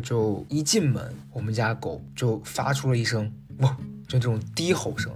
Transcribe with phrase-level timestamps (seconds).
[0.00, 3.76] 就一进门，我们家狗就发出了一声汪，
[4.06, 5.12] 就这种低吼声。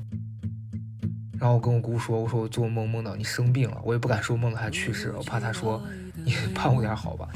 [1.38, 5.82] 然后我跟我姑说：“我说我做梦梦到你生病了，我也不敢说梦到他去世，我怕他说
[6.24, 7.28] 你盼我点好吧。”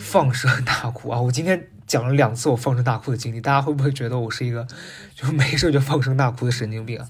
[0.00, 1.20] 放声大哭啊！
[1.20, 4.66] 我今天讲了两次我放声大哭的经历，大家会不会觉得我是一个
[5.14, 7.08] 就是没事就放声大哭的神经病啊？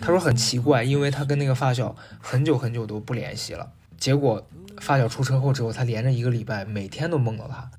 [0.00, 4.44] 他说很奇怪，因为他跟那个发小很久很久都不联系了，结果
[4.80, 7.70] 发小出车祸之后，他连着一个礼拜每天都梦到他。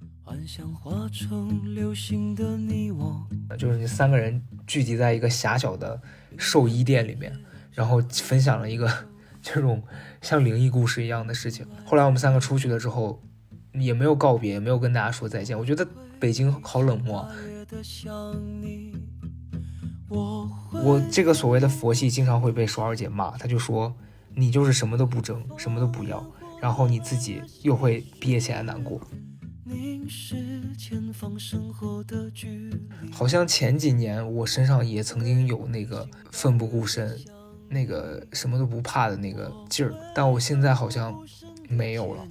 [3.58, 6.00] 就是那三个人聚集在一个狭小的
[6.38, 7.34] 寿衣店里面，
[7.72, 8.92] 然后分享了一个
[9.42, 9.82] 这种
[10.22, 11.66] 像灵异故事一样的事情。
[11.86, 13.22] 后来我们三个出去了之后，
[13.74, 15.58] 也没有告别，也没有跟大家说再见。
[15.58, 15.88] 我觉得
[16.20, 17.26] 北京好冷漠。
[20.74, 23.96] 我这个所谓的佛系经常会被爽儿姐骂，她就说
[24.38, 26.24] 你就是什么都不争，什么都不要，
[26.62, 29.02] 然后你自己又会憋起来难过。
[33.12, 37.20] 好像前几年我身上也曾经有那个奋不顾身、
[37.68, 41.14] 那个什么都不怕的那个劲儿，但我现在好像
[41.68, 42.28] 没有了。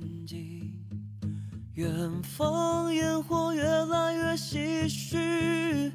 [1.74, 5.92] 远方烟火越来越唏嘘。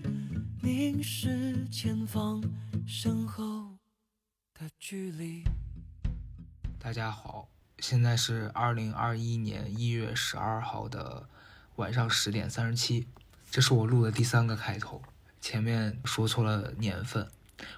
[0.62, 2.44] 凝视前方
[2.86, 3.78] 身后
[4.54, 5.44] 的距离。
[6.84, 11.28] 大家好，现在是二零二一年一月十二号的
[11.76, 13.08] 晚上十点三十七，
[13.52, 15.00] 这是我录的第三个开头，
[15.40, 17.30] 前面说错了年份，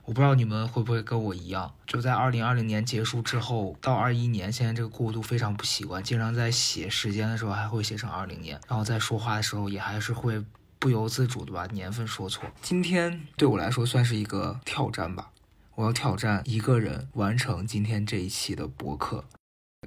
[0.06, 10.44] 我不知道你们会不会跟我一样，就在二零二零年结束之后到二一年，现在这个过渡非常不习惯，经常在写时间的时候还会写成二零年，然后在说话的时候也还是会。
[10.80, 12.44] 不由自主的把年份说错。
[12.62, 15.32] 今天对我来说算是一个挑战吧，
[15.76, 19.26] 我要挑战一个人完成今天这一期的博客。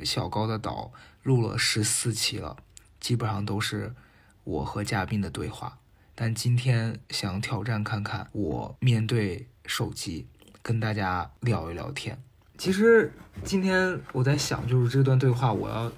[0.05, 0.93] 小高的岛
[1.23, 2.57] 录了十四期了，
[3.01, 3.95] 基本上都是
[4.45, 5.79] 我和嘉宾的对话。
[6.15, 10.27] 但今天想挑战看看，我面对手机
[10.63, 12.21] 跟大家聊一聊天。
[12.59, 13.13] 其实
[13.45, 15.93] 今天我在想，就是这段对话我要。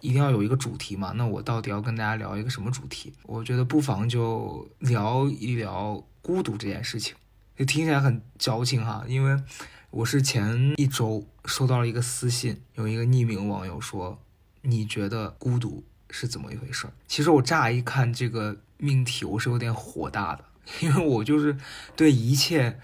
[0.00, 1.12] 一定要有一个主题嘛？
[1.16, 3.12] 那我到底要跟大家聊一个什么主题？
[3.24, 7.16] 我觉得不妨就聊一聊孤独这件事情。
[7.56, 9.42] 就听起来很矫情哈，因为
[9.90, 14.20] 我是前一周收到了一个私信，有一个匿名网友说
[14.60, 20.44] ：“你觉得孤独是怎么一回事？”其实我乍一看这个命题，我是有点火大的，
[20.80, 21.56] 因为我就是
[21.96, 22.78] 对一切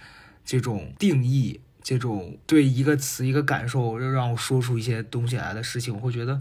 [0.45, 6.41] 这种定义、这种对一个词、一个感受，就让我说出一些东西来的事情，我会觉得。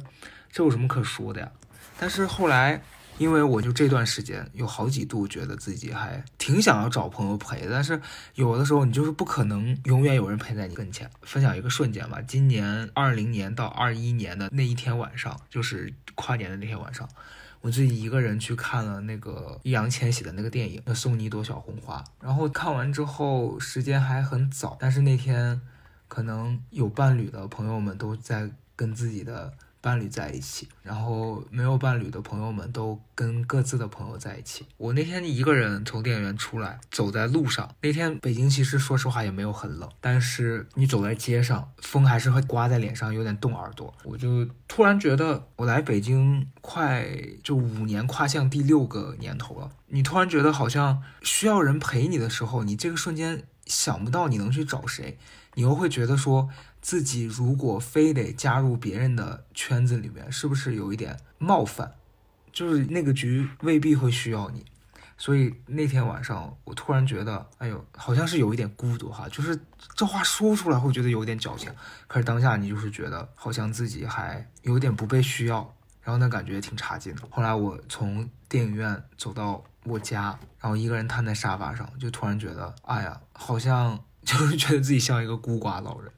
[0.53, 1.49] 这有什么可说的呀？
[1.97, 2.83] 但是后来，
[3.21, 8.01] 因为我就这段时间有好几度觉得自己还挺想要找朋友陪，但是
[8.33, 11.07] 有的时候你就是不可能永远有人陪在你跟前。
[11.21, 17.07] 分享一个瞬间吧，今年二零年到二一年的那一天晚上，就是跨年的那天晚上，
[17.61, 25.61] 我自己一个人去看了那个易烊千玺的那个电影《要送你一朵小红花》，然后看完之后时间还很早，但是那天
[26.07, 29.53] 可能有伴侣的朋友们都在跟自己的。
[29.81, 34.65] 伴侣在一起，然后没有伴侣的朋友们都跟各自的朋友在一起。
[34.77, 37.67] 我那天一个人从电影院出来，走在路上。
[37.81, 43.91] 那天北京其实说实话也没有很冷，但是你走在街上，风还是会刮在脸上，有点冻耳朵。
[44.03, 47.07] 我就突然觉得，我来北京快
[47.43, 49.71] 就五年，跨向第六个年头了。
[49.87, 55.17] 你突然觉得好像需要人陪你的时候，你这个瞬间想不到你能去找谁，
[55.55, 56.47] 你又会觉得说。
[56.81, 61.93] 自己如果非得加入别人的圈子里面，是不是有一点冒犯？
[62.51, 64.65] 就是那个局未必会需要你，
[65.17, 69.29] 所以那天晚上我突然觉得，哎呦，好像是有一点孤独哈。
[69.29, 69.57] 就是
[69.95, 71.71] 这话说出来会觉得有点矫情，
[72.07, 77.21] 可是当下你就是觉得好像自己还有点不被需要，然后那感觉挺差劲的。
[77.29, 86.11] 后来我从电影院走到我家，然后一个人瘫在沙发上，就突然觉得，哎呀，好像 就是觉得自己像一个孤寡老人。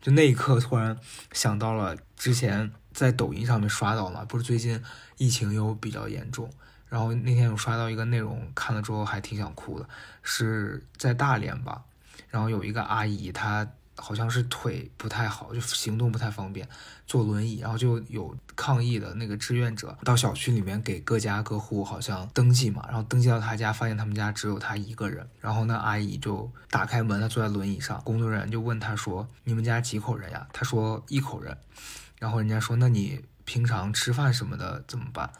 [0.00, 0.96] 就那一刻，突然
[1.32, 4.82] 想到了之前在抖音上面刷到嘛，不是最近
[5.18, 6.50] 疫情又比较严重，
[6.88, 9.88] 然后那天有刷到一个内容，看了之后还挺想哭的，
[10.22, 11.82] 是在大连吧，
[12.28, 13.66] 然后有一个阿姨她。
[14.00, 16.66] 好像是腿不太好，就行动不太方便，
[17.06, 31.56] 坐轮椅，然后就有抗议的那个志愿者到小区里面给各家各户好像登记嘛，然后登记到他家，发现他们家只有他一个人，然后那阿姨就打开门，她坐在轮椅上，工作人员就问他说：“你们家几口人呀？”他说：“一口人。”
[32.18, 35.30] 然后人家说：“那你平常吃饭什么的怎么办？”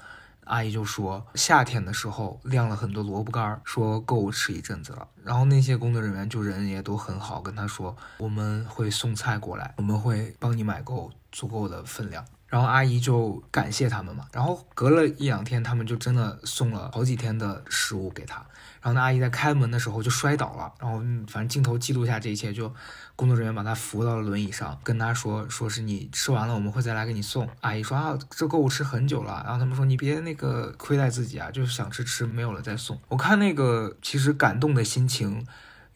[0.51, 5.07] 阿姨就说，夏天的时候晾了很多萝卜干，说够我吃一阵子了。
[5.23, 12.25] 然后那些工作人员就人也都很好，跟他说我们会送菜过来，我们会帮你买够足够的分量。
[12.49, 14.27] 然后阿姨就感谢他们嘛。
[14.33, 18.45] 然后隔了一两天，他们就真的送了好几天的食物给他。
[18.81, 20.99] 然后那阿姨在开门的时候就摔倒了，然后
[21.29, 22.73] 反正镜头记录下这一切，就
[23.17, 27.49] 工作人员把她扶到了轮椅上，跟她说，说是你吃完了，我们会再来给你送。
[27.61, 29.43] 阿姨说啊，这够我吃很久了。
[29.45, 32.99] 然后他们说你别那个亏待自己啊，就是想吃吃，没有了再送。
[33.09, 35.47] 我看那个其实感动的心情。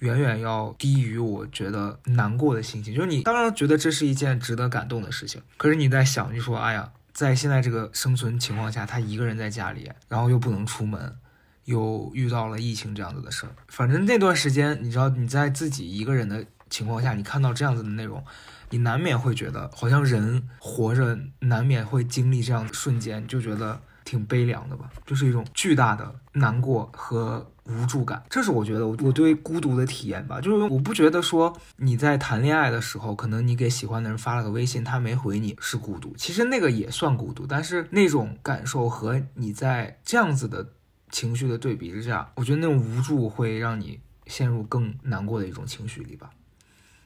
[0.01, 11.17] 远远要低于我觉得难过的心情，就是你当然觉得这是一件值得感动的事情，可是你在想，就说，哎呀，在现在这个生存情况下，他一个人在家里，然后又不能出门，
[11.65, 18.23] 又遇到了疫情这样子的事儿，反正那段时间，你知道你在自己一个人的情况下，你看到这样子的内容，
[18.71, 27.51] 你难免会觉得，好像人活着难免会经历这样的瞬间，就觉得挺悲凉的吧，就是一种巨大的难过和。
[27.67, 30.39] 无助感，这是我觉得我我对孤独的体验吧。
[30.39, 37.47] 就是我不觉得说你在谈恋爱的时候，可能你给喜欢的人发了个微信，他没回你是孤独，其实那个也算孤独。
[37.47, 40.73] 但是那种感受和你在这样子的
[41.15, 46.31] 情绪的对比之下，我觉得那种无助会让你陷入更难过的一种情绪里吧。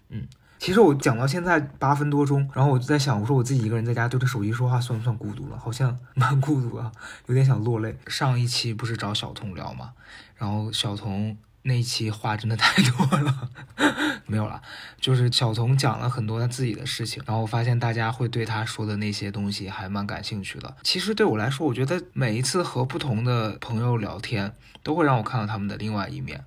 [0.09, 0.27] 嗯。
[0.59, 5.59] 其实我讲到现在八分多钟，然后我就在想，我说我自己一个人在家对着手机说话算不算孤独了？
[5.59, 6.91] 好像 蛮孤独啊，
[7.27, 7.97] 有点想落泪。
[8.09, 9.93] 上一期不是找小童聊嘛？
[10.37, 11.37] 然后小童
[11.69, 13.49] 那一期话真的太多了，
[14.27, 14.61] 没有了。
[15.01, 20.77] 就是小童讲了很多他自己的事情，然后我发现大家会对他说的那些东西还蛮感兴趣的。
[20.83, 26.45] 其实对我来说，我觉得每一次和不同的朋友聊天，都会让我看到他们的另外一面。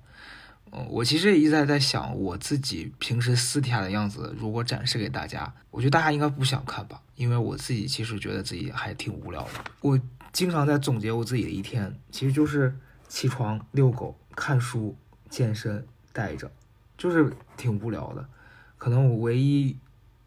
[0.74, 9.50] 嗯我其实一直在在想，我自己平时私底下的样子，如果展示给大家，我觉得大家应该不想看吧，因为我自己其实觉得自己还挺无聊的。
[9.82, 10.00] 我
[10.32, 12.74] 经常在总结我自己的一天，其实就是
[13.06, 14.96] 起床、遛狗、看书、
[15.32, 15.82] 健身、
[16.12, 16.52] 带着，
[16.98, 18.28] 就是挺无聊的。
[18.76, 19.74] 可能我唯一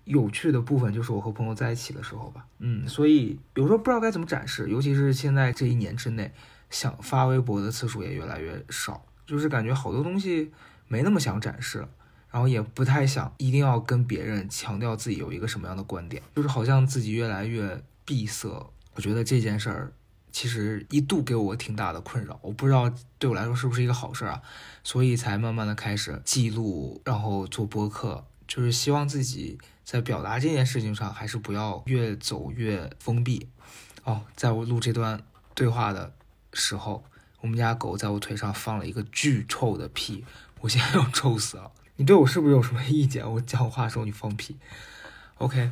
[0.06, 2.48] 有趣的部分就是我和朋友在一起的时候吧。
[2.58, 6.34] 嗯，所以有时候不知道该怎么展示，尤其是现在这一年之内，
[6.72, 9.06] 想发微博的次数也越来越少。
[9.28, 10.52] 就是感觉好多东西
[10.88, 11.90] 没那么想展示了，
[12.32, 18.48] 然后也不太想一定要跟别人强调自己有一个什么样的观点，就是好像自己越来越闭塞。
[18.96, 19.94] 我觉得这件事儿
[20.36, 24.42] 其实一度给我挺大的困扰，我不知道对我来说是不是一个好事儿啊，
[24.84, 33.48] 所以才慢慢的开始记录，然后做播客，就是希望自己在表达这件事情上还是不要越走越封闭。
[34.04, 35.24] 哦，在我录这段
[35.54, 36.12] 对话的
[36.52, 37.06] 时候。
[37.42, 40.26] 我们家狗在我腿上放了一个巨臭的屁，
[40.62, 41.72] 我现在要臭死了。
[41.96, 43.32] 你对我是不是有什么意见？
[43.34, 44.58] 我讲话的时候你放屁
[45.38, 45.70] ？OK。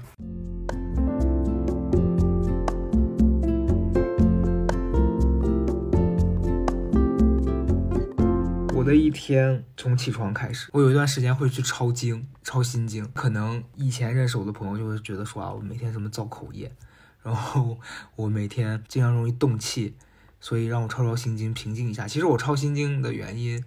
[8.83, 13.09] 我的一天从起床开始，我有一段时间会去抄经、抄心经。
[13.13, 16.69] 可能以前认识我的朋友就会觉得说啊，我每天什么造口业，
[17.23, 17.79] 然后
[18.17, 19.95] 我每天经常容易动气。
[20.41, 22.05] 所以让我抄抄心经，平静一下。
[22.05, 23.63] 其实我抄心经的原因，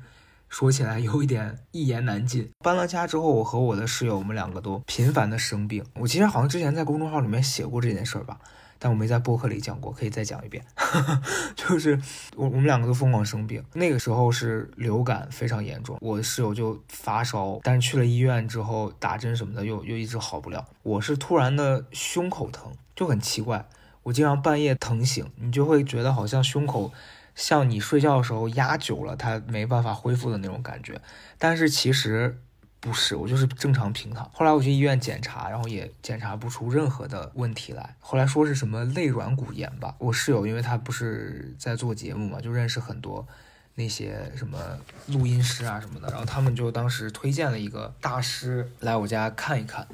[0.50, 2.50] 说起来有一点一言难尽。
[2.58, 5.82] 搬了家之后，我和我的室友，我们两个都频繁的生病。
[5.94, 8.38] 我其实好像之前在公众号里面写过这件事儿吧，
[8.78, 10.64] 但我没在播客里讲过，可以再讲一遍。
[11.56, 12.00] 就是
[12.36, 20.66] 我我们两个都疯狂生病，那个时候是流感非常严重，我的室友就发烧，但是去了医院之后打针什么的，又又一直好不了。
[20.82, 23.68] 我是突然的胸口疼，就很奇怪。
[24.04, 26.92] 我经常半夜疼醒，你就会觉得好像胸口
[27.34, 31.00] 像你睡觉的时候压久了，它没办法恢复的那种感觉。
[31.38, 32.40] 但是其实
[32.80, 34.30] 不是，我就是正常平躺。
[34.32, 37.96] 后来我去医院检查，然后也检查不出任何的问题来。
[38.00, 39.94] 后来说是什么肋软骨炎吧。
[39.98, 43.26] 我室友因为他不是在做节目嘛，就认识很多
[43.74, 44.58] 那些什么
[45.06, 49.86] 录音师啊什么的，然后他们就当时推荐了一个大师来我家看一看，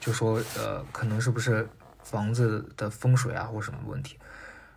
[0.00, 1.68] 就说呃可能是不是。
[2.00, 4.16] 房子的风水啊，或什么问题，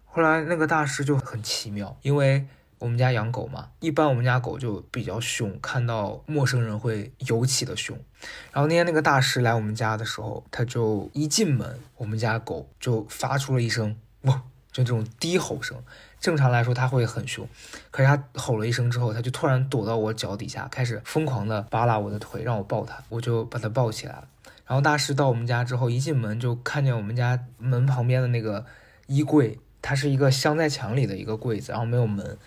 [0.03, 2.45] 后来那个大师就很奇妙，因为
[2.81, 7.95] 我们家养狗嘛，一般我们家狗就比较凶，看到陌生人会尤其的凶。
[8.51, 15.77] 然后那天那个大师来我们家的时候，他就一进门，我们家狗就发出了一声哇，就这种低吼声。
[16.19, 17.47] 正常来说它会很凶，
[17.91, 24.27] 可是它吼了一声之后，它就突然躲到我脚底下，开始疯狂的扒拉我的腿，让我抱它，我就把它抱起来了。
[24.65, 28.65] 然后大师到我们家之后，一进门就看见我们家门旁边的那个
[29.05, 32.39] 衣柜，它是一个镶在墙里的一个柜子，然后没有门。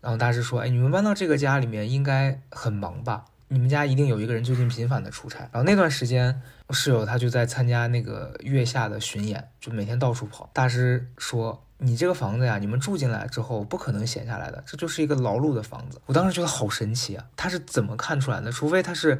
[0.00, 3.24] 然后大师说：“哎，你们搬到这个家里面应该很忙吧？
[3.48, 6.40] 你们家一定有一个人最近频繁的出差。”然后那段时间，
[6.70, 10.48] 室友他就在参加那个月下的巡演，就每天到处跑。
[10.52, 18.52] 大师说：“你这个房子呀，你们住进来之后不可能闲下来的，这就是一个劳碌的房子。”我当时觉得好神奇啊，他是怎么看出来的？
[18.52, 19.18] 除非他是。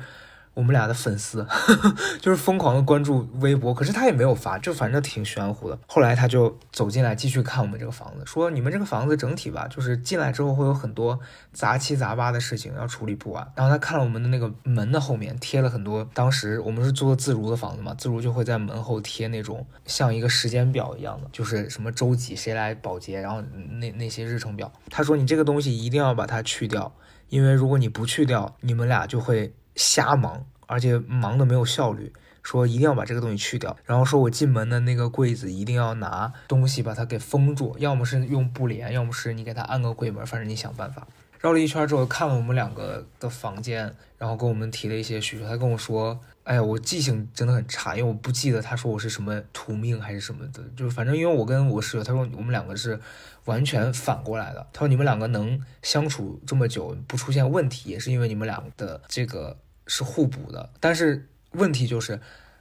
[0.58, 1.46] 我们俩的粉丝，
[2.20, 5.78] 就是疯狂的关注微博，可是他也没有发，就反正挺玄乎的。
[5.86, 11.16] 后来他就走进来继续看我们这个房子，说你们这个房子整体吧，就是进来之后会有很多
[11.52, 13.48] 杂七杂八的事情要处理不完。
[13.54, 23.40] 然后他看了我们的那个门的后面贴了很多，当时我们是租的自如的房子嘛，自如就会在门后贴那种像一个时间表一样的，就是什么周几谁来保洁，然后
[23.78, 24.72] 那那些日程表。
[24.90, 26.92] 他说你这个东西一定要把它去掉。
[27.28, 32.12] 因为如果你不去掉，你们俩就会瞎忙，而且忙的没有效率。
[32.40, 41.06] 说一定要把这个东西去掉，然后说我进门的那个柜子一定要拿东西把它给封住，要么是用布帘，要么是你给它按个柜门，反正你想办法。
[41.40, 45.46] 绕了一圈之后，看了我们两个的房间，然后跟我们提了一些需求。
[45.46, 52.98] 他跟我说：“哎呀，我记性真的很差，因为我不记得他说我是什么土命还是什么的，就是反正因为我跟我室友，他说我们两个是
[53.44, 54.66] 完全反过来的。
[54.72, 59.56] 他说你们两个能相处这么久不出现问题，也是因为你们俩的这个
[59.88, 60.70] 是互补的。
[60.78, 62.20] 但是问题就是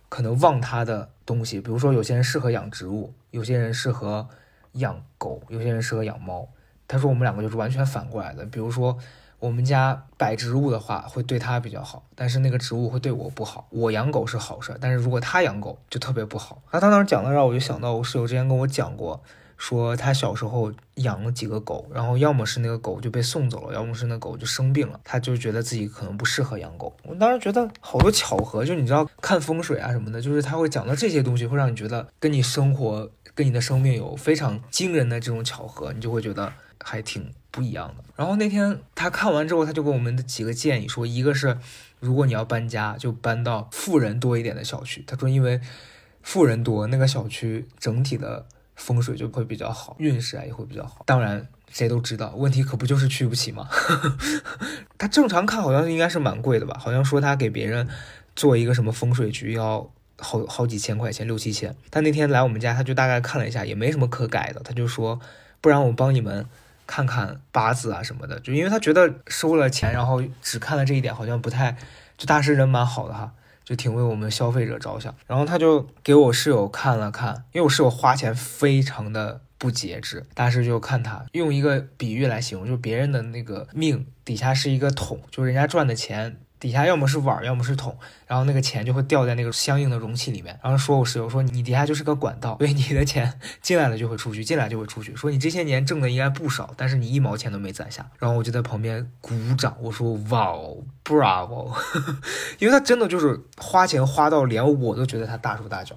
[0.09, 4.27] 可能忘他的东西，比如说有些人适合养植物，有些人适合
[4.71, 6.47] 养狗，有些人适合养猫。”
[6.89, 8.97] 他说我们两个就是完全反过来的，比如说
[9.39, 13.67] 我们家摆植物的话会对他比较好，但是那个植物会对我不好。
[13.71, 16.61] 我养狗是好事，但是如果他养狗就特别不好。
[16.71, 19.21] 那他当时讲的让我就想到我室友之前跟我讲过，
[19.57, 26.95] 说他小时候养了几个狗，然后要么是那个狗就被送走了，要么是那狗就生病了，他就觉得自己可能不适合养狗。
[27.03, 36.53] 我当时觉得好多巧合，就你知道看风水啊什么的，就是他会讲到这些东西，会让你觉得跟你生活跟你的生命有非常惊人的这种巧合，你就会觉得。
[36.79, 38.03] 还挺不一样的。
[38.15, 41.57] 然后那天他看完之后，他就给我们的几个建议说，一个是
[41.99, 45.03] 如果你要搬家，就搬到富人多一点的小区。
[45.05, 45.59] 他说，因为
[46.21, 48.45] 富人多，那个小区整体的
[48.77, 51.03] 风水就会比较好，运势啊也会比较好。
[51.05, 53.67] 当然，谁都知道，问题可不就是去不起吗？
[54.97, 56.77] 他正常看好像应该是蛮贵的吧？
[56.79, 57.85] 好像说他给别人
[58.35, 61.75] 做一个什么风水局要好好几千块钱，六七千。
[61.89, 64.61] 但那天来我们家，他就大概看了一下，也没什么可改的。
[64.61, 65.19] 他就说，
[65.59, 66.47] 不然我帮你们。
[66.89, 71.75] 看看八字啊什么的，就因为他觉得收了钱，然后只看了这一点，好像不太，
[72.17, 73.33] 就大师人蛮好的哈，
[73.67, 75.13] 就挺为我们消费者着想。
[75.25, 86.37] 然后他就给我室友看了看，因为我室友花钱非常的不节制，但是就看他用一个比喻来形容，就别人的那个命底下是一个桶，就人家赚的钱。
[86.59, 87.95] 底下要么是碗，要么是桶，
[88.25, 90.59] 然后那个钱就会掉在那个相应的容器里面。
[90.63, 95.15] 然后说我室友说你底下就是个管道，所以你的钱 进来了就会出去，进来就会出去。
[95.15, 98.09] 说你这些年挣的应该不少，但是你一毛钱都没攒下。
[98.19, 101.71] 然后我就在旁边鼓掌，我说哇哦，bravo，
[102.59, 105.95] 因为他真的就是花钱花到连我都觉得他大手大脚。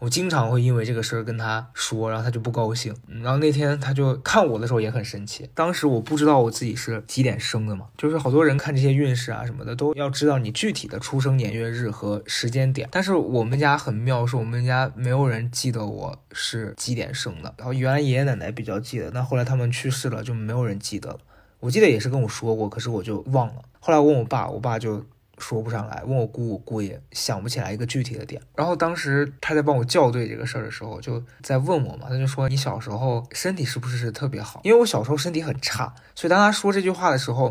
[0.00, 2.94] 我经常会因为这个事儿跟他说，然后他就不高兴。
[3.22, 5.48] 然后那天他就看我的时候也很生气。
[5.54, 12.88] 当时我不知道我自己是几点生的嘛，就是好多人看这些运势啊什么的，都要知道你具体的出生年月日和时间点。
[12.90, 17.54] 但是我们家很妙，是我们家没有人记得我是几点生的。
[17.58, 21.18] 然后原来爷爷奶奶比较记得，那后来他们去世了，就没有人记得了。
[21.60, 23.56] 我记得也是跟我说过，可是我就忘了。
[23.80, 25.04] 后来问我爸，我爸就。
[25.40, 28.40] 说不上来，问我姑，我姑也想不起来一个具体的点。
[28.54, 34.60] 然后当时他在帮我校对这个事儿的时候，就在问我嘛，他就说你小时候身体是不是特别好？
[34.62, 37.50] 因为我小时候身体很差，所以当他说这句话的时候，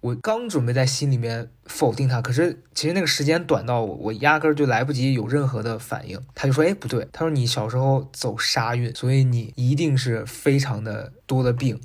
[0.00, 6.20] 我刚准备在心里面否定他，可是其实那个时间短到我我压根儿就来不及有任何的反应。
[6.34, 11.80] 他就说，哎，不对，他说你小时候走杀运，所以你一定是非常的多的病。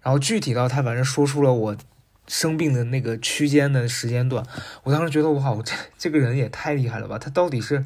[0.00, 1.76] 然后具体到他反正说出了我。
[2.32, 4.42] 生病的那个区间的时间段，
[4.84, 7.18] 我当时觉得哇，我这这个人也太厉害了吧！
[7.18, 7.84] 他到底是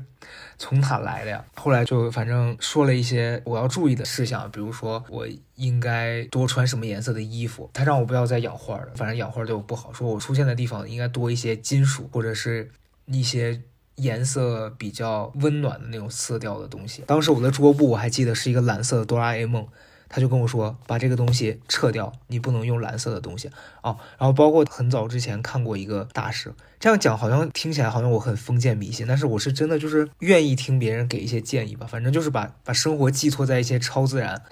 [0.56, 1.44] 从哪来的呀？
[1.56, 5.26] 后来就反正说了一些我要注意的事项，比如说我
[5.56, 7.68] 应该多穿什么颜色的衣服。
[7.74, 9.92] 他让我不要再养花了，反正养花对我不好。
[9.92, 12.70] 说我出现的地方应该多一些金属或者是
[13.06, 13.60] 一些
[13.96, 17.02] 颜色比较温暖的那种色调的东西。
[17.08, 19.66] 当时我的桌布我还记得是一个蓝色的哆啦 A 梦。
[20.08, 23.50] 他就跟我说，把这个东西撤掉，你不能用蓝色的东西
[23.82, 23.96] 哦。
[24.18, 31.86] 然后包括很早之前看过一个大师，这样讲好像听起来好像我很封建迷信，但是我是真的就是愿意听别人给一些建议吧。
[31.86, 34.42] 反正就是把把生活寄托在一些超自然。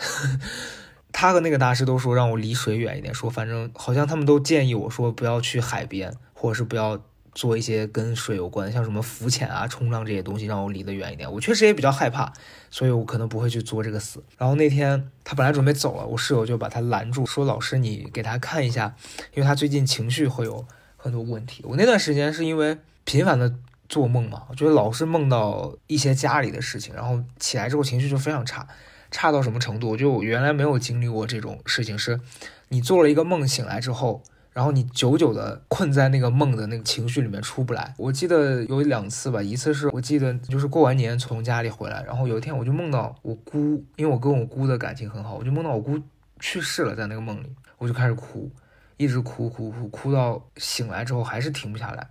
[1.13, 7.01] 他和那个大师都说让我离水远一点，说反正好像他们都建议我说不要去海边，或者是不要。
[7.35, 11.31] 做一些跟水有关，像什么浮潜啊、冲浪这些东西，让我离得远一点。
[11.31, 12.33] 我确实也比较害怕，
[12.71, 14.23] 所以我可能不会去作这个死。
[14.39, 18.95] 然后那天他本来准备走了，我室友就把他拦住，说：“老师，你给他看一下，
[19.35, 20.65] 因为他最近情绪会有
[20.97, 23.53] 很多问题。”我那段时间是因为频繁的
[23.89, 28.69] 做梦嘛，我觉得老是梦到一些家里的事情，然后起来之后情绪就非常差，
[29.11, 29.97] 差到什么程度？
[29.97, 32.21] 就原来没有经历过这种事情，是
[32.69, 34.23] 你做了一个梦，醒来之后。
[34.55, 37.93] 然后你久久的困在那个梦的那个情绪里面出不来。
[37.99, 46.01] 我记得有两次吧，一次是我记得就是过完年从家里回来，然后有一天我就梦到我姑，因为我跟我姑的感情很好，我就梦到我姑
[46.39, 48.49] 去世了，在那个梦里，我就开始哭，
[48.97, 52.09] 一直哭哭哭，哭到醒来之后还是停不下来。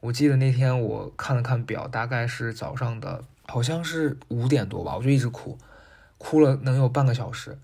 [0.00, 5.56] 我记得那天我看了看表，大概是早上的，好像是五点多吧，我就一直哭，
[6.18, 7.56] 哭了能有半个小时。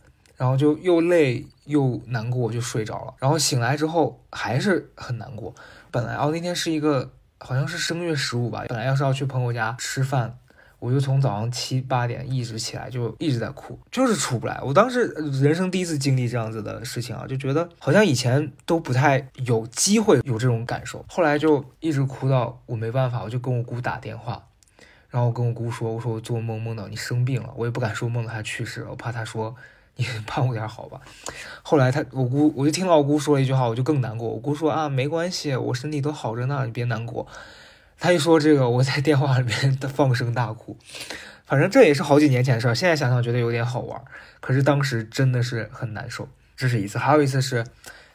[0.42, 3.14] 然后就又累又难过，就睡着了。
[3.20, 5.54] 然后醒来之后还是很难过。
[5.92, 10.36] 本来哦那天是一个好像是正月十五吧，本来要是要去朋友家吃饭，
[10.80, 14.60] 我就从早上七八点一直起来，就一直在哭，就是出不来。
[14.64, 15.04] 我当时
[15.40, 21.04] 人生第一次经历这样子的事情啊，就觉得好像以前都不太有机会有这种感受。
[21.08, 24.44] 后来就一直哭到我没办法，我就跟我姑打电话，
[25.08, 29.54] 然后我跟我姑说，我说我做梦梦到你生病了，我也不敢说梦到他去世，我怕他说。
[29.96, 31.00] 你 盼我点好吧。
[31.62, 34.28] 后来他我姑我就听到我姑说了一句话，我就更难过。
[34.28, 37.26] 我姑说啊，没关系，我身体都好着呢，你别难过。
[37.98, 40.76] 他一说这个，我在电话里面 放声大哭。
[41.44, 44.02] 反正这也是好几年前的事儿，现在想想觉得有点好玩，
[44.40, 46.26] 可是当时真的是很难受。
[46.56, 47.64] 这是一次，还有一次是，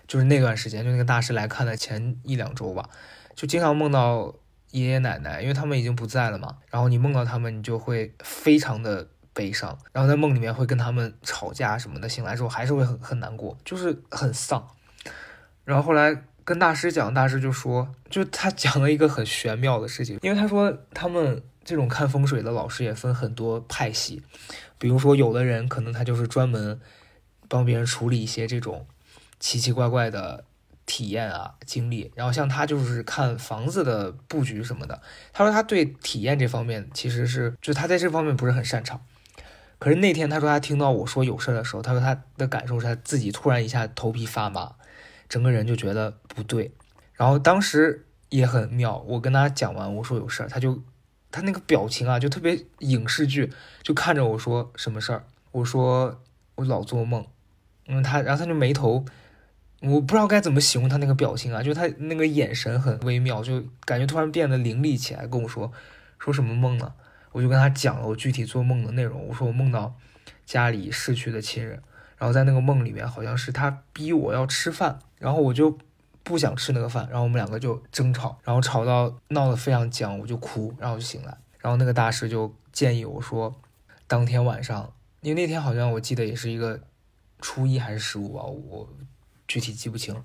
[0.07, 2.89] 就是那段时间，就那个大师来看的前一两周吧，
[3.35, 4.33] 就经常梦到
[4.71, 6.57] 爷爷奶奶，因为他们已经不在了嘛。
[6.69, 9.07] 然后你梦到他们，你就会非常的。
[9.37, 14.67] 悲伤，然后在梦里面会跟他们吵架什么的，醒来之后还是会很很难过，就是很丧。
[15.63, 24.23] 然后后来跟大师讲，大师就说，就他讲了一个很玄妙的事情，因为他说他们这种看风水的老师也分很多派系，
[24.79, 26.79] 比如说有的人可能他就是专门
[27.47, 28.87] 帮别人处理一些这种
[29.39, 30.45] 奇奇怪怪的
[30.87, 34.99] 体验啊经历，然后像他就是看房子的布局什么的，
[35.31, 38.99] 他说他对体验这方面其实是就他在这方面不是很擅长。
[39.79, 44.75] 可是那天他说他听到我说有事的时候，他说他的感受是他自己突然一下头皮发麻，
[45.29, 46.71] 整个人就觉得不对。
[47.13, 50.81] 然后当时也很妙，我跟他讲完我说有事儿，他就
[51.31, 53.51] 他那个表情啊就特别影视剧，
[53.83, 55.25] 就看着我说什么事儿。
[55.51, 56.21] 我说
[56.55, 57.25] 我老做梦，
[57.87, 59.05] 嗯，他然后他就眉头，
[59.81, 65.71] 我不知道该怎么形容他那个表情啊，就他那个眼神很微妙，就感觉突然变得凌厉起来，跟我说
[66.19, 66.93] 说什么梦呢？
[67.31, 69.27] 我就跟他讲了我具体做梦的内容。
[69.27, 69.93] 我说我梦到
[70.45, 71.81] 家里逝去的亲人，
[72.17, 75.77] 然后在那个梦里面好像是他逼我要吃饭，然后我就
[76.23, 81.37] 不想吃那个饭，然后我们两个就争吵，然后吵到闹得非常僵，我就哭，然后就醒来。
[81.59, 83.53] 然后那个大师就建议我说，
[84.07, 86.79] 当天晚上，因为那天好像我记得也是一个
[87.41, 88.87] 初一还是十五吧，我
[89.47, 90.15] 具体记不清。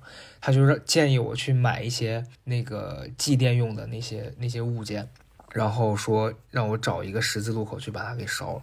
[0.41, 5.09] 他就是建议我去买一些那个祭奠用的那些那些物件。
[5.53, 8.63] 然后说让我找一个十字路口去把它给烧了。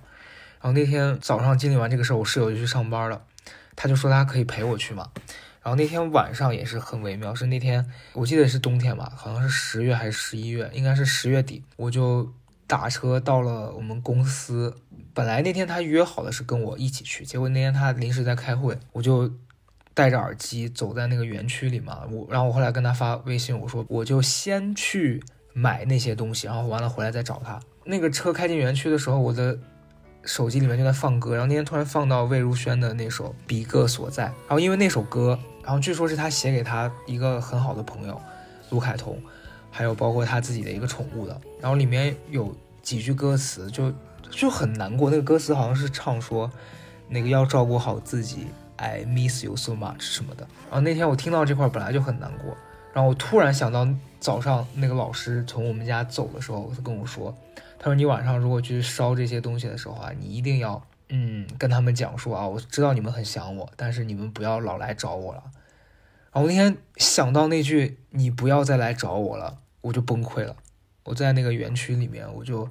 [0.62, 3.22] 然后那天早上经历完这个事儿，我室友就去上班了，
[3.76, 5.10] 他就说他可以陪我去嘛。
[5.62, 12.34] 然后那天晚上也是很微妙，是那天我记得是冬天吧，好像是十月还是十一月，应该是十月底，我就
[12.68, 14.76] 打车到了我们公司。
[15.14, 19.32] 本来那天他约好的是跟我一起去，结果那天他临时在开会，我就
[19.94, 22.02] 戴着耳机走在那个园区里嘛。
[22.10, 25.24] 我然后我后来跟他发微信，我说我就先去。
[25.60, 27.60] 买那些东西，然后完了回来再找他。
[27.84, 29.58] 那个车开进园区的时候，我的
[30.24, 38.22] 手机里面就在放歌，然后那天突然放到魏如萱的那首《彼个所在》，然后因为那首歌，然后据说是他写给他一个很好的朋友
[38.70, 39.18] 卢凯彤，
[39.70, 43.92] 还有包括他自己的一个宠物的，然后里面有几句歌词就
[44.30, 46.50] 就很难过，那个歌词好像是唱说
[47.08, 50.48] 那个要照顾好自己，I miss you so much 什么的。
[50.70, 52.56] 然后那天我听到这块本来就很难过。
[53.00, 53.88] 然后我突然想到，
[54.20, 57.34] 早上那个老师从我们家走的时候，他跟我说
[57.80, 65.44] ：“他说你晚上如果去烧这些东西的时候啊，你一定要嗯跟他们讲说啊，我知道你们很想我，但是你们不要老来找我了。”
[66.34, 70.58] 然后我那天想到那句“你不要再来找我了”，我就崩溃了。
[71.06, 72.70] 我在那个园区里面，我就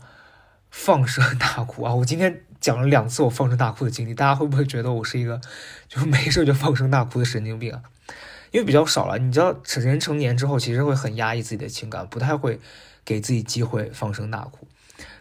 [0.70, 1.94] 放声大哭啊！
[1.94, 5.40] 我今天讲了两次我放声大哭的经历，大家会不会觉得我是一个
[5.88, 7.80] 就是没事就放声大哭的神经病啊？
[8.50, 12.58] 因为比较少了，你知道，成人成年之后其实会很压抑自己的情感，不太会
[13.04, 14.66] 给自己机会放声大哭。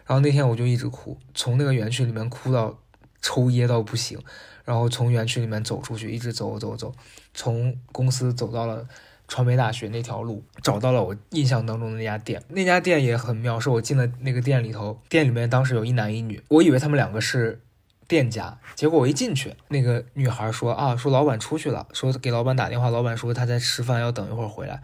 [0.06, 2.78] 然后那天我就一直哭，从那个园区里面哭到
[3.20, 4.18] 抽噎到不行，
[4.64, 6.94] 然后从园区里面走出去，一直走走走，
[7.34, 8.88] 从公司走到了
[9.28, 12.42] 传媒大学那条路，找到了我印象当中的那家店。
[12.48, 17.60] 那家店也很妙，是我进了那个店里头，店里面当时有一男一女，我以为他们两个是。
[18.08, 24.82] 店家，结果我一进去，那个女孩说啊，说老板出去了，说给老板打电话，老板说他在吃饭，要等一会儿回来。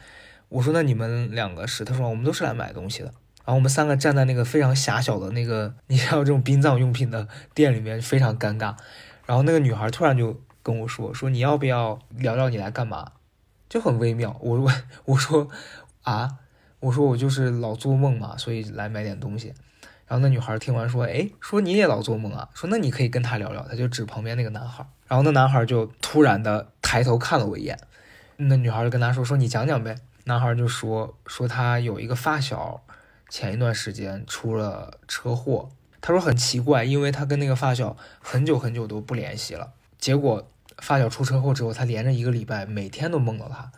[0.51, 1.85] 我说那你们两个是？
[1.85, 3.07] 他说我们都是来买东西的。
[3.47, 8.77] 然后我们三个站在那个非常狭小的那个，你像这种殡葬用品的店里面，非常尴尬。
[9.27, 13.13] 然后那个女孩突然就跟我说，说你要不要聊聊你来干嘛？
[13.69, 14.39] 就很微妙。
[14.41, 14.73] 我我
[15.07, 15.49] 我说
[16.03, 16.39] 啊，
[16.81, 19.53] 我说我就是老做梦嘛，所以来买点东西。
[20.15, 22.49] 然后那女孩听完说，哎，说你也老做梦啊？
[22.55, 23.67] 说那你可以跟他聊聊。
[23.69, 27.77] 他就指旁边那个男孩，然后那男孩就突然的抬头看了我一眼。
[28.37, 29.97] 那女孩就跟他说，说你讲讲呗。
[30.27, 32.81] 男孩就说说他有一个发小，
[33.29, 35.69] 前一段时间出了车祸。
[36.01, 39.73] 他说很奇怪，因为他跟那个发小很久很久都不联系了。
[39.99, 40.49] 结果
[40.79, 43.73] 发小出车祸之后，他连着一个礼拜每天都梦到他。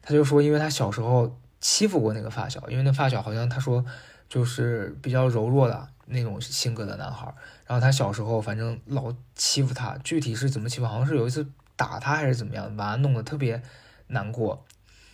[0.00, 3.84] 他就说，因为他小时候欺负过那个发小，因为那发小好像他说
[4.28, 7.32] 就是比较柔弱的那种性格的男孩。
[7.66, 13.62] 然后他小时候反正老欺负他，具体是怎么欺负，好像是有一次打他还是怎么样，把他弄得特别
[14.08, 14.64] 难过。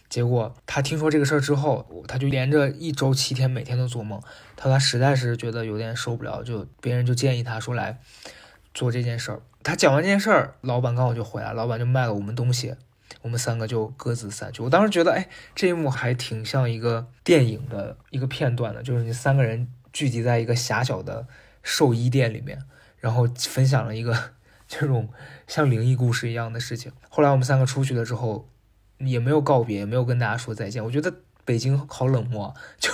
[0.09, 4.21] 结果他听说这个事儿之后，他就连着一周七天每天都做梦。
[4.57, 7.99] 他说他实在是觉得有点受不了，就别人就建议他说来
[8.75, 9.41] 做这件事儿。
[9.63, 12.75] 他讲完这件事儿，老板刚好就回来，老板就卖了我们东西，
[13.21, 14.63] 我们三个就各自散去。
[14.63, 21.27] 我当时觉得，哎，这一幕还挺像一个电影的一个片段的，就是你三个人聚集在一个狭小的
[21.63, 22.59] 寿衣店里面，
[22.99, 24.17] 然后分享了一个
[24.67, 25.09] 这种
[25.47, 26.91] 像灵异故事一样的事情。
[27.09, 28.49] 后来我们三个出去了之后。
[29.05, 30.85] 也没有告别，也没有跟大家说再见。
[30.85, 31.13] 我觉得
[31.45, 32.89] 北京好冷漠， 就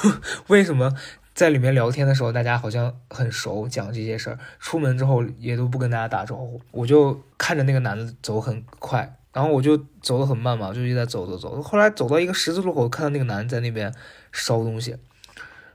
[0.47, 0.95] 为什么
[1.35, 6.59] 在里面聊天的时候，大家好像很熟，讲这些事儿，出门之后也都不跟大家打招呼。
[6.71, 11.63] 我就看着那个男的走很快，然后我就走得很慢嘛，就一直在走走走。
[11.63, 13.95] 后来走到一个十字路口，看到那个男的在那边
[14.33, 14.97] 烧东西，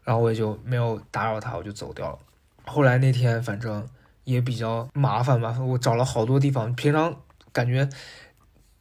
[0.03, 2.19] 然后我也就没有打扰他，我就走掉了。
[2.65, 3.87] 后来那天反正
[4.25, 7.15] 也比较麻烦吧，我找了好多地方，平常
[7.53, 7.87] 感觉。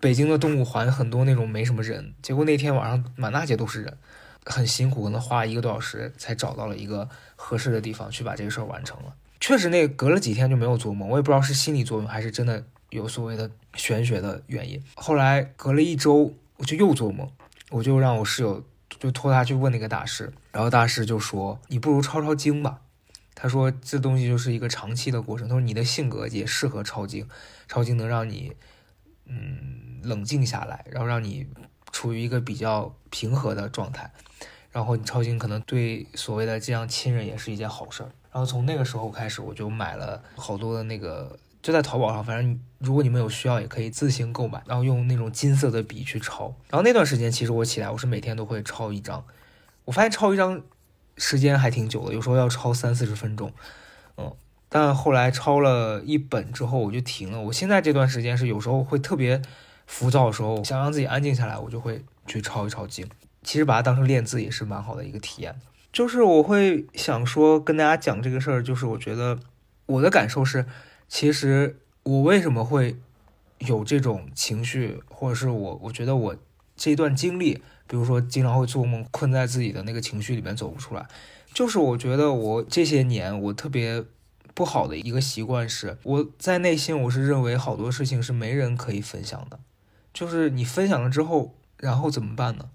[0.01, 3.99] 北京的动物环很多那种没什么人，结果那天晚上满大街都是人，
[4.45, 9.15] 很辛苦，可能花了一个多小时才找到了一个合适的地方去把这个事儿完成了。
[9.39, 14.83] 确实，那隔了几天就没有做梦，我也不知道是心理作用还是真的有所谓的玄学的原因。
[14.95, 17.31] 后来隔了一周，我就又做梦，
[17.71, 22.81] 我就让我室友就托他去问那个大师，然后大师就说：“你不如抄抄经吧。”
[23.35, 27.29] 他说：“这东西就是一个长期的过程，他说你的性格也适合抄经，
[27.67, 28.53] 抄经能让你，
[29.27, 31.47] 嗯。”冷静下来，然后让你
[31.93, 34.11] 处于一个比较平和的状态，
[34.73, 38.11] 然后你抄经可能对所谓的这样亲人也是一件好事儿。
[38.33, 46.55] 然后从那个时候开始，我就买了好多的那个，就在淘宝上，反正如果你们有需要，也可以自行购买，然后用那种金色的笔去抄。
[46.69, 49.25] 然后那段时间，其实我起来，我是每天都会抄一张。
[49.85, 50.61] 我发现抄一张
[51.17, 53.53] 时间还挺久的，有时候要抄三四十分钟，
[54.17, 54.33] 嗯。
[54.69, 57.41] 但后来抄了一本之后，我就停了。
[57.41, 59.41] 我现在这段时间是有时候会特别。
[59.85, 63.07] 浮躁的时候，想让自己安静下来，我就会去抄一抄经。
[63.43, 65.55] 其实把它当成练字也是蛮好的一个体验。
[65.93, 69.39] 就是我会想说跟大家讲这个事儿，就是我觉得
[69.87, 70.65] 我的感受是，
[71.13, 72.97] 其实我为什么会
[73.59, 76.37] 有这种情绪，或者是我我觉得我
[76.75, 81.07] 这段经历，比如说经常会做梦，困在自己的那个情绪里面走不出来，
[81.53, 84.03] 就是我觉得我这些年我特别。
[84.55, 89.59] 不好的一个习惯是，我在内心我是认为好多事情是没人可以分享的，
[90.13, 92.69] 就是你分享了之后，然后怎么办呢？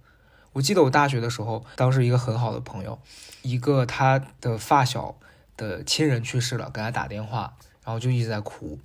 [0.54, 2.98] 我记得我大学的时候，当时一个很好的朋友，
[3.44, 5.18] 一个他的发小
[5.56, 7.56] 的亲人去世了，给他打电话，
[7.88, 8.78] 然后就一直在哭，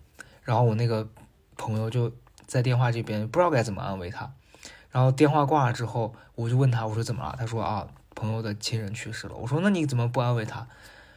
[0.45, 1.09] 然后我那个
[1.57, 2.13] 朋友就
[2.47, 4.33] 在电话这边不知道该怎么安慰他，
[4.93, 7.35] 然后电话挂了之后，我就问他，我说怎么了？
[7.37, 9.35] 他说啊，朋友的亲人去世了。
[9.35, 10.69] 我说那你怎么不安慰他？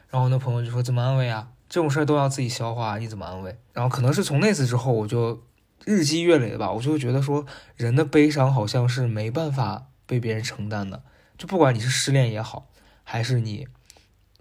[0.09, 1.51] 然后那朋友就说怎么安慰啊？
[1.69, 3.55] 这种事儿都要自己消化，你怎么安慰？
[3.71, 5.43] 然后可能是从那次之后，我就
[5.85, 7.45] 日积月累吧，我就觉得说，
[7.75, 11.03] 人的悲伤好像是没办法被别人承担的。
[11.37, 12.67] 就不管你是失恋也好，
[13.03, 13.67] 还是你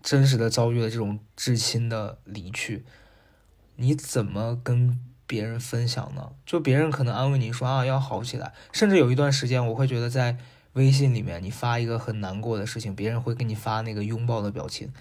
[0.03, 2.87] 真实的遭遇了这种至亲的离去，
[3.77, 6.33] 你怎么跟别人分享呢？
[6.47, 10.37] 就别人可能安慰你说啊要好起来，甚至有一段时间，我会觉得在
[10.75, 14.93] 微信里面你发一个很难过的事情，别人会给你发那个拥抱的表情，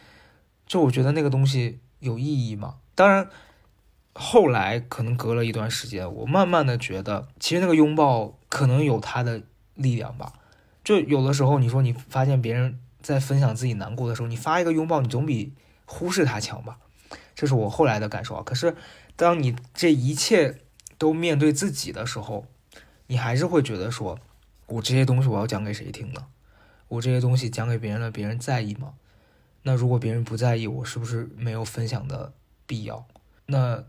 [0.65, 1.79] 就我觉得那个东西。
[2.03, 2.79] 有意义吗？
[2.95, 3.29] 当然，
[4.11, 9.43] 后来可能隔了一段时间，我慢慢的觉得，其实那个拥抱可能有它的
[9.75, 10.33] 力量吧。
[10.83, 15.53] 就有的时候，你说你发现别人在分享自己难过的时候，你发一个拥抱，你总比
[15.85, 16.77] 忽视他强吧。
[17.35, 18.43] 这是我后来的感受啊。
[18.43, 18.75] 可是，
[19.15, 20.59] 当你这一切
[20.97, 22.45] 都面对自己的时候，
[23.07, 24.19] 你还是会觉得说，
[24.67, 26.25] 我这些东西我要讲给谁听呢？
[26.87, 28.93] 我这些东西讲给别人了，别人在意吗？
[29.63, 32.33] 那如果别人不在意，我是不是没有分享的
[32.67, 33.05] 必要？
[33.45, 33.83] 那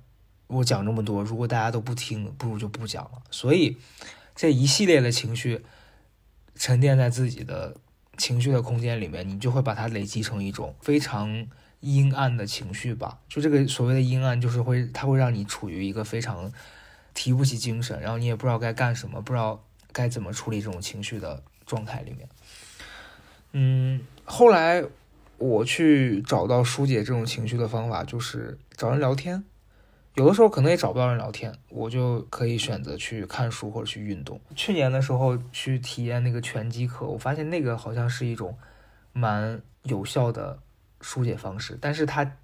[0.46, 3.22] 我讲这么多，如果大家都不听，不如就不讲了。
[3.30, 3.76] 所以
[4.34, 5.64] 这一系列的情绪
[6.54, 7.76] 沉淀在自己的
[8.16, 11.46] 情绪的空间里面，你就会把它累积成一种非常
[11.84, 13.18] 阴暗的情绪吧。
[13.28, 16.50] 就这个所谓的阴暗，就是会它会让你处于一个非常
[17.12, 22.28] 提不起精神，然后你也不知道该干什么，不知道该怎么处理这种情绪的状态里面。
[23.52, 24.82] 嗯，后来
[25.38, 29.44] 我去找到疏解这种情绪的方法，就是找人聊天。
[30.14, 34.40] 有的时候可能也找不到人聊天，我就可以选择去看书或者去运动。
[34.54, 38.56] 去年的时候去体验那个拳击课，我发现那个好像是一种
[39.12, 40.60] 蛮有效的
[41.04, 42.38] 疏解方式，但是它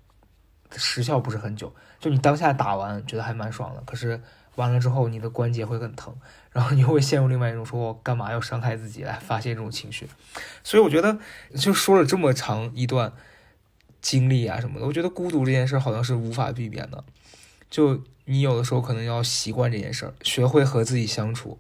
[0.77, 1.75] 时效不是很久。
[1.99, 4.21] 就你当下打完觉得还蛮爽的，可是
[4.57, 6.15] 完了之后你的关节会很疼，
[6.53, 10.07] 然后你会陷入另外一种说我干嘛要伤害自己来发泄这种情绪。
[10.63, 11.19] 所以我觉得
[11.57, 13.15] 就说了这么长一段
[14.03, 17.03] 经历啊什么的，我觉得孤独这件事好像是无法避免的。
[17.71, 21.59] 就你有的时候可能要习惯这件事儿，学会和自己相处。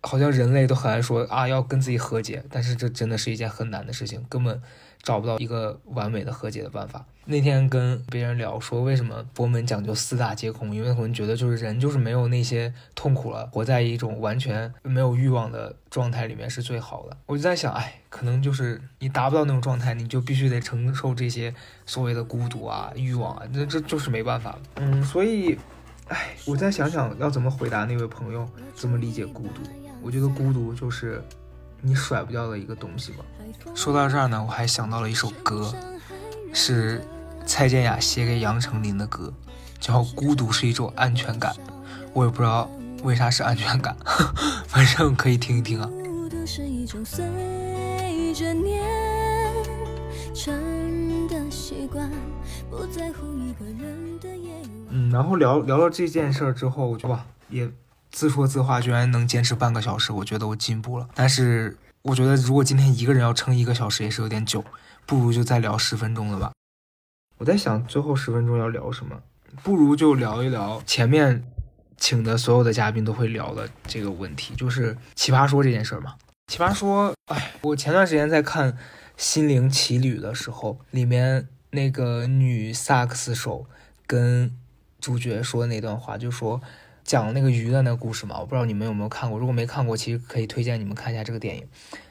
[0.00, 4.62] 好像人类都很爱说啊，要跟自己和解，但是这真的是一件很难的事情，根本
[5.02, 7.04] 找不到一个完美的和解的办法。
[7.30, 10.74] 那天跟别人聊说，为什么佛门讲究四大皆空？
[10.74, 17.14] 因为我们觉得就是人就是没有那些痛苦了，活在一种完全没有欲望的状态里面是最好的。
[17.26, 24.58] 我就在想，哎，可能就是你达不到那种状态，你就必须得承受这些所谓的孤独啊、欲望啊，那这就是没办法。
[24.76, 25.58] 嗯，所以，
[26.08, 29.60] 哎，我再想想要怎么回答那位朋友，怎么理解孤独。
[30.00, 31.22] 我觉得孤独就是
[31.80, 33.24] 你甩不掉的一个东西吧。
[33.74, 35.72] 说到这儿呢，我还想到了一首歌，
[36.52, 37.02] 是
[37.46, 39.32] 蔡健雅写给杨丞琳的歌，
[39.78, 41.52] 叫《孤独是一种安全感》。
[42.12, 42.70] 我也不知道
[43.02, 43.96] 为啥是安全感，
[44.66, 45.88] 反正可以听一听啊。
[54.90, 57.70] 嗯，然后聊聊了这件事儿之后，我就哇也。
[58.10, 61.08] 自说自话居然能坚持半个小时，我觉得我进步了。
[61.14, 64.64] 但是我觉得如果今天一个人要撑一个小时也是有点久，
[65.04, 66.52] 不如就再聊十分钟了吧。
[67.36, 69.20] 我在想最后十分钟要聊什么，
[69.62, 71.44] 不如就聊一聊前面
[71.96, 76.16] 请的所有的嘉宾都会聊的这个问题，就是奇葩说这件事儿嘛。
[76.46, 78.72] 奇葩说，哎，我前段时间在看
[79.16, 83.66] 《心灵奇旅》的时候，里面那个女萨克斯手
[84.06, 84.56] 跟
[84.98, 86.60] 主角说那段话，就说。
[87.08, 89.38] 讲那个鱼的那个故事嘛，我不知道你们有没有看过。
[89.38, 91.66] 如果没看过，其实可以推荐你们看一下这个电影。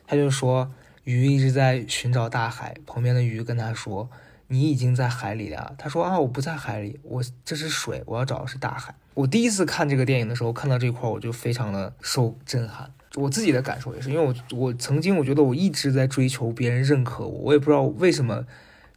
[0.08, 0.72] 他就说，
[1.04, 4.10] 鱼一直在寻找大海，旁边的鱼跟他说
[4.50, 12.92] ：“你已经在海里了。”他说：“啊，我不在海里，我这是水，我要找的是大海。”我第一次看这个电影的时候，看到这块我就非常的受震撼。
[13.14, 18.48] 我自己的感受也是，因为我我曾经我觉得我一直在追求别人认可我，我也不知道为什么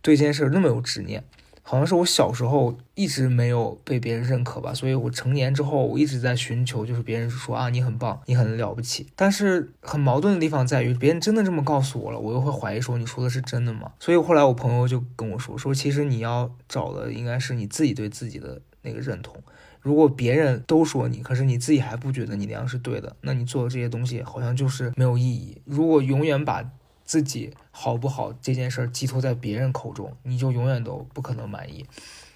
[0.00, 1.22] 对这件事那么有执念。
[1.70, 9.06] 好像是我小时候一直没有被别人认可吧，所以我成年之后我一直在寻求，就是别人说啊你很棒，你很了不起。
[9.14, 13.92] 但是很矛盾的地方在于，别人真的这么告诉我了，我又会怀疑说你说的是真的吗？
[14.00, 19.40] 所以后来我朋友就跟我说，说其实你要找的应该是你自己对自己的那个认同。
[19.80, 25.62] 如果别人都说你，可是你自己还不觉得你那样是对的，那你做的这些东西好像就是没有意义。
[25.64, 26.68] 如果永远把
[27.10, 31.84] 自己好不好这件事儿寄托在别人口中，你就永远都不可能满意。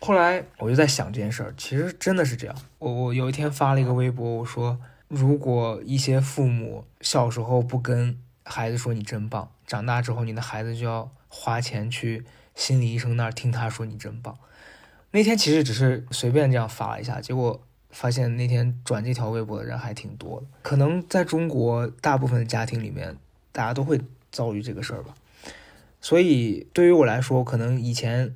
[0.01, 2.57] 后来我就在想这件事儿，其实真的是这样。
[2.81, 12.25] 我我有一天发了一个微博，我说如果一些父母小时候不跟孩子说你真棒，长大之后你的孩子就要花钱去
[12.57, 14.37] 心理医生那儿听他说你真棒。
[15.13, 20.47] 那天其实只是随便这样发了一下，结果发现那天转这条微博的人还挺多的。
[20.63, 23.17] 可能在中国大部分的家庭里面，
[23.53, 24.01] 大家都会。
[24.35, 25.15] 遭遇这个事儿吧，
[26.01, 28.35] 所以对于我来说，可能以前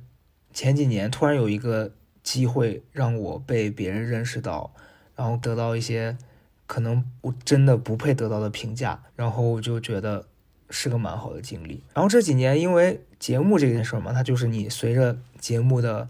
[0.53, 1.91] 前几年突然有一个
[2.23, 4.73] 机会让我被别人认识到，
[5.13, 6.17] 然后得到一些
[6.65, 10.25] 可能我真的不配得到的评价，然后我就觉得
[10.69, 11.83] 是个蛮好的经历。
[11.93, 16.07] 然后这几年因为节目这件事儿嘛，它就是你随着节目的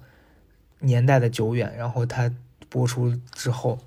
[0.81, 2.31] 年代的久远，然后它
[2.69, 3.79] 播出之后。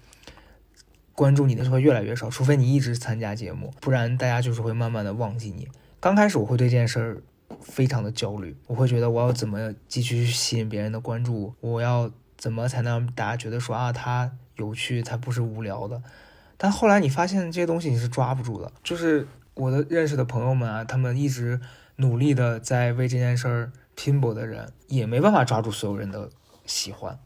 [1.14, 5.68] 关注你的就会越来越少，除非你一直参加节目，不然大家就是会慢慢的忘记你。
[6.02, 7.22] 刚开始我会对这件事儿
[7.60, 16.02] 非常的焦虑，我会觉得我要怎么继续吸引别人的关注，我要怎么才能让大家觉得说啊他有趣，他不是无聊的。
[16.56, 21.60] 但后来你发现这些东西你是抓不住的，就是我的认识的朋友们啊，他们一直
[21.94, 26.28] 努力的在为这件事儿拼搏的人，也没办法抓住所有人的
[26.66, 27.16] 喜欢。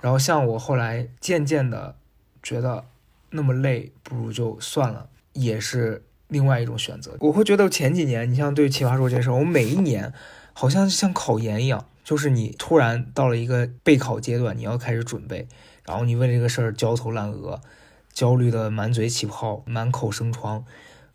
[0.00, 1.96] 然后像我后来渐渐的
[2.40, 2.84] 觉得
[3.30, 6.04] 那么累，不如就算了，也是。
[6.32, 10.12] 另外一种选择，我会觉得前几年，你像对奇葩说这事儿，我每一年
[10.54, 15.46] 好像像考研一样，就是你突然到了一个备考阶段，你要开始准备，
[15.84, 17.60] 然后你为这个事儿焦头烂额，
[18.14, 20.64] 焦虑的满嘴起泡，满口生疮，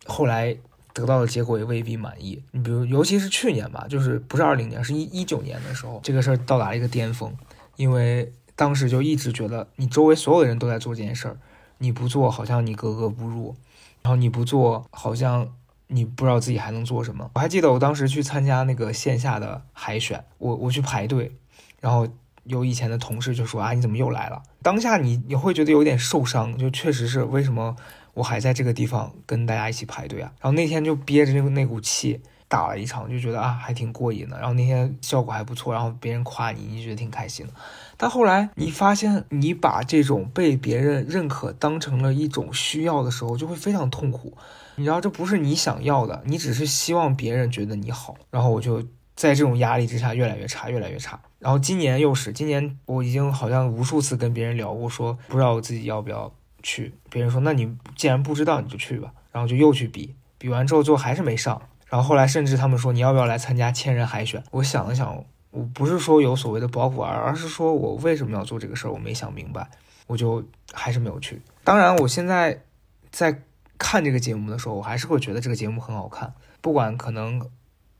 [0.06, 0.56] 后来
[0.94, 2.42] 得到的结果也未必满意。
[2.52, 7.34] 你比如，尤其是去年吧，就是不是二零年，是一一九年的时候，这个事儿到达了一个巅峰，
[7.74, 11.36] 因为当时就一直觉得你周围所有的人都在做这件事儿，
[11.78, 13.56] 你不做好像你格格不入，
[14.02, 15.48] 然后你不做好像
[15.86, 17.30] 你不知道自己还能做什么。
[17.34, 21.32] 我还记得我当时去参加那个线下的海选，我我去排队，
[21.80, 22.06] 然后
[22.44, 24.42] 有以前的同事就说啊你怎么又来了？
[24.62, 27.76] 当下你你会觉得有点受伤，就确实是为什么
[28.14, 30.32] 我还在这个地方跟大家一起排队啊？
[30.40, 32.20] 然后那天就憋着那个那股气。
[32.48, 37.52] 打了一场就觉得啊还挺过瘾的，然后那天效果还不错，然后别人夸你，你觉得挺开心的。
[37.96, 44.36] 但后来你发现你把这种被别人认可当成了一种需要的时候，就会非常痛苦。
[44.76, 48.16] 你知道这不是你想要的，你只是希望别人觉得你好。
[48.30, 48.80] 然后我就
[49.14, 51.20] 在这种压力之下越来越差，越来越差。
[51.40, 56.32] 然后今年又是今年，我已经好像无数次跟别人聊过，说不知道我自己要不要
[56.62, 56.94] 去。
[57.10, 59.12] 别人说那你既然不知道，你就去吧。
[59.32, 61.60] 然后就又去比，比完之后最后还是没上。
[61.88, 64.42] 然后后来甚至他们说你要不要来参加千人海选？
[64.50, 69.66] 我想了想，我不是说有所谓的包袱，而而是说我为什么要做这个事儿，我没想明白，
[70.06, 71.40] 我就还是没有去。
[71.64, 72.62] 当然，我现在
[73.10, 73.42] 在
[73.78, 76.34] 看这个节目的时候，我还是会觉得这个节目很好看。
[76.60, 77.40] 不管可能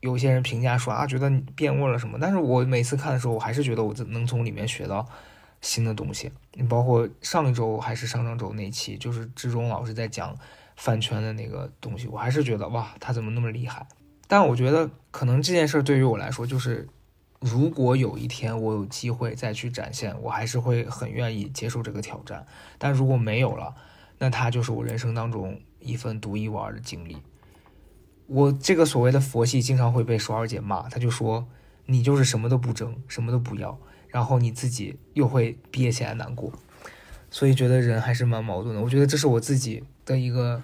[0.01, 5.03] 有些人评价说啊，觉得你变味了什么，但是我每次看的时候，我还是觉得我能从里面学到
[5.61, 6.31] 新的东西。
[6.53, 10.37] 你包括上一周还是上上周那期，就是志忠老师在讲。
[10.79, 13.85] 饭圈的那个东西，我还是觉得哇，他怎么那么厉害？
[14.29, 16.87] 但我觉得可能这件事对于我来说，就是
[17.41, 22.45] 如果有一天我有机会再去展现，我还是会很愿意接受这个挑战。
[22.77, 23.75] 但如果没有了，
[24.19, 27.17] 那它就是我人生当中一份独一无二的经历。
[28.27, 31.45] 我这个所谓的佛系，经常会被爽儿姐骂，她就说
[31.87, 36.53] 你就是什么都不争，什么都不要，然后你自己又会憋起来难过。
[37.31, 38.81] 所以觉得人还是蛮矛盾的。
[38.81, 40.61] 我觉得这是我自己的一个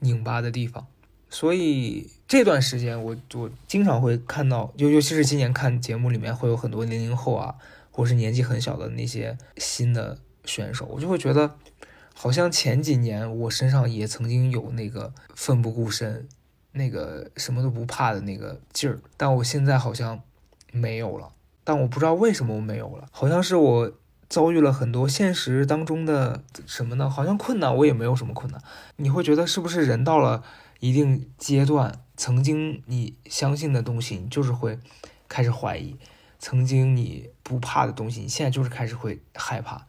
[0.00, 0.86] 拧巴的地方。
[1.28, 7.56] 所以这段时间，我我经常会看到，尤尤其是今年看节目里面会有很多零零后啊，
[7.90, 11.56] 或者是年纪很小的那些新的选手，我就会觉得，
[12.14, 16.28] 好像前几年我身上也曾经有那个奋不顾身、
[16.72, 20.20] 那个什么都不怕的那个劲儿，但我现在好像
[20.72, 21.32] 没有了。
[21.64, 23.92] 但我不知道为什么我没有了，好像是我。
[24.28, 27.08] 遭遇了很多现实当中的什么呢？
[27.08, 28.60] 好像困难，我也没有什么困难。
[28.96, 30.42] 你会觉得是不是人到了
[30.80, 34.78] 一定阶段，曾经你相信的东西，你就是会
[35.28, 35.96] 开始怀疑；
[36.38, 39.86] 曾经你不怕的东西，你现在就是开始会害怕，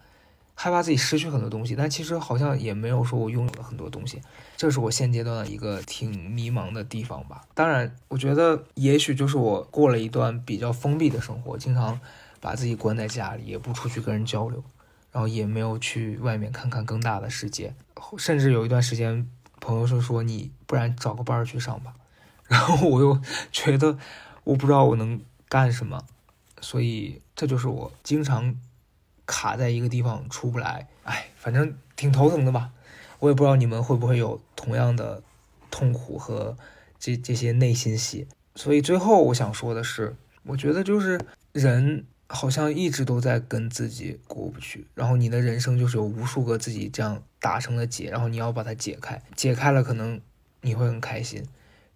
[0.54, 1.76] 害怕自己失去很多东西。
[1.76, 4.21] 但其实好像也没有说我拥有了很多东西，
[4.56, 7.41] 这是我现阶段的一个挺迷茫的地方吧。
[7.56, 12.00] 当然，我觉得也许就是我过了一段比较封闭的生活，经常。
[12.48, 14.64] 把自己关在家里，也不出去跟人交流，
[15.12, 17.76] 然后也没有去外面看看更大的世界，
[18.18, 19.30] 甚至有一段时间，
[19.60, 21.94] 朋友就说你不然找个班儿去上吧，
[22.48, 23.98] 然后我又觉得
[24.46, 26.06] 我不知道我能干什么，
[26.62, 28.56] 所以这就是我经常
[29.26, 32.72] 卡在一个地方出不来，哎，反正挺头疼的吧。
[33.20, 35.22] 我也不知道你们会不会有同样的
[35.70, 36.56] 痛苦和
[36.98, 38.26] 这这些内心戏。
[38.56, 41.20] 所以最后我想说的是，我觉得就是
[41.52, 42.06] 人。
[42.30, 50.20] 好像一直都在跟自己过不去，然后你的人生就是有无数个自己这样打成的结，然后你要把它解开，解开了可能
[50.60, 51.46] 你会很开心，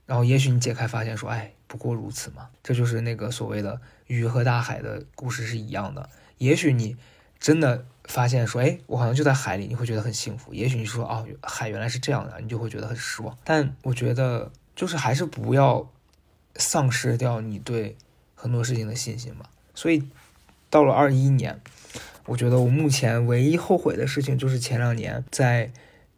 [0.05, 6.09] 然后也许你解开发现说，哎，不过如此嘛，这就是那个所谓的鱼和大海的故事是一样的。
[6.37, 6.95] 也许你
[7.37, 10.53] 真的发现说，哎，我好像就在海里，你会觉得很幸福。
[10.53, 13.37] 也许你说，哦，海原来是这样的，你就会觉得很失望。
[13.43, 15.91] 但我觉得就是还是不要
[16.55, 17.97] 丧失掉你对
[18.33, 19.45] 很多事情的信心嘛。
[19.75, 20.07] 所以。
[20.71, 21.61] 到了二一年，
[22.25, 25.71] 我觉得我目前唯一后悔的事情就是前两年在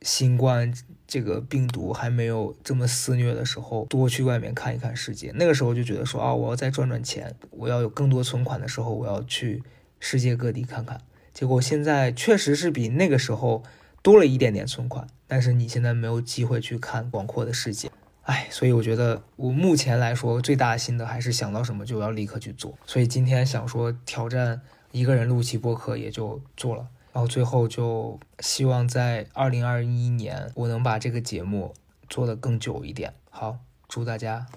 [0.03, 0.71] 新冠
[1.07, 5.31] 这个病毒还没有这么肆虐的时候，多去外面看一看世界。
[5.35, 9.63] 那个时候就觉得说啊，我要再赚赚钱，我要有更多存款的时候，我要去
[9.99, 11.01] 世界各地看看。
[11.33, 13.63] 结果现在确实是比那个时候
[14.03, 17.89] 多了一点点存款，但是你现在没有机会去看广阔的世界。
[18.23, 22.77] 哎，所以我觉得我目前来说最大的心得还是想到什么就要立刻去做。
[22.85, 26.87] 所以今天想说挑战一个人录期播客，也就做了。
[27.11, 31.73] 然后最后就希望在二零二一年我能把这个节目
[32.09, 33.13] 做得更久一点。
[33.29, 33.57] 好，
[33.87, 34.47] 祝大家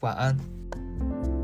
[0.00, 1.35] 晚安。